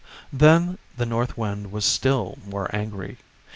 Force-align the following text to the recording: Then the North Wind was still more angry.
Then 0.33 0.79
the 0.97 1.05
North 1.05 1.37
Wind 1.37 1.71
was 1.71 1.85
still 1.85 2.39
more 2.47 2.75
angry. 2.75 3.17